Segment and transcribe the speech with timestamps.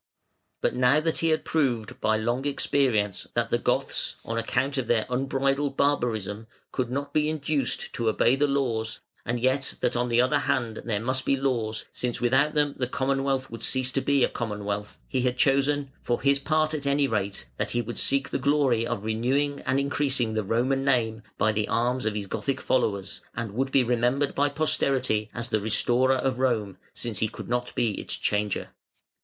[0.61, 4.87] But now that he had proved by long experience that the Goths, on account of
[4.87, 10.09] their unbridled barbarism, could not be induced to obey the laws, and yet that, on
[10.09, 14.01] the other hand, there must be laws, since without them the Commonwealth would cease to
[14.01, 17.99] be a Commonwealth, he had chosen, for his part at any rate, that he would
[17.99, 22.25] seek the glory of renewing and increasing the Roman name by the arms of his
[22.25, 27.27] Gothic followers, and would be remembered by posterity as the restorer of Rome, since he
[27.27, 28.61] could not be its changer".
[28.61, 28.69] [Footnote 4: Orosius Histor.